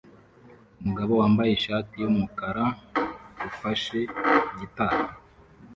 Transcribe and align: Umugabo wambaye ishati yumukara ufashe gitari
Umugabo 0.79 1.11
wambaye 1.21 1.51
ishati 1.53 1.93
yumukara 2.03 2.63
ufashe 3.49 3.99
gitari 4.59 5.03